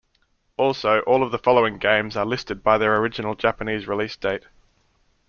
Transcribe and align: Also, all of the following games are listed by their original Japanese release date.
Also, 0.57 1.01
all 1.01 1.21
of 1.21 1.29
the 1.29 1.37
following 1.37 1.77
games 1.77 2.17
are 2.17 2.25
listed 2.25 2.63
by 2.63 2.79
their 2.79 2.97
original 2.97 3.35
Japanese 3.35 3.87
release 3.87 4.15
date. 4.17 4.45